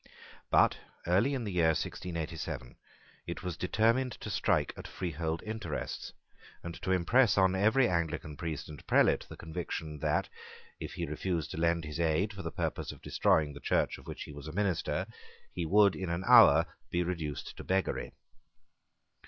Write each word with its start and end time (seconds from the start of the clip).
But, 0.49 0.79
early 1.05 1.35
in 1.35 1.43
the 1.43 1.51
year 1.51 1.67
1687, 1.75 2.75
it 3.27 3.43
was 3.43 3.55
determined 3.55 4.13
to 4.13 4.31
strike 4.31 4.73
at 4.75 4.87
freehold 4.87 5.43
interests, 5.45 6.11
and 6.63 6.73
to 6.81 6.89
impress 6.91 7.37
on 7.37 7.53
every 7.53 7.87
Anglican 7.87 8.35
priest 8.35 8.67
and 8.67 8.83
prelate 8.87 9.27
the 9.29 9.37
conviction 9.37 9.99
that, 9.99 10.27
if 10.79 10.93
he 10.93 11.05
refused 11.05 11.51
to 11.51 11.57
lend 11.61 11.83
his 11.85 11.99
aid 11.99 12.33
for 12.33 12.41
the 12.41 12.49
purpose 12.49 12.91
of 12.91 13.03
destroying 13.03 13.53
the 13.53 13.59
Church 13.59 13.99
of 13.99 14.07
which 14.07 14.23
he 14.23 14.33
was 14.33 14.47
a 14.47 14.51
minister, 14.53 15.05
he 15.53 15.67
would 15.67 15.95
in 15.95 16.09
an 16.09 16.23
hour 16.25 16.65
be 16.89 17.03
reduced 17.03 17.55
to 17.57 17.63
beggary. 17.63 18.11